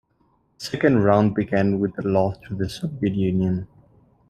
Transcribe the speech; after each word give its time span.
The 0.57 0.65
second 0.65 1.03
round 1.03 1.35
began 1.35 1.79
with 1.79 1.95
a 1.99 2.01
loss 2.01 2.35
to 2.47 2.55
the 2.55 2.67
Soviet 2.67 3.13
Union. 3.13 3.67